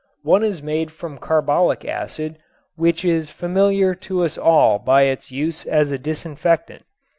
One 0.23 0.43
is 0.43 0.63
made 0.63 0.89
from 0.91 1.19
carbolic 1.19 1.85
acid, 1.85 2.39
which 2.75 3.05
is 3.05 3.29
familiar 3.29 3.93
to 4.09 4.23
us 4.25 4.35
all 4.35 4.79
by 4.79 5.03
its 5.03 5.31
use 5.31 5.63
as 5.67 5.91
a 5.91 5.99
disinfectant. 5.99 6.81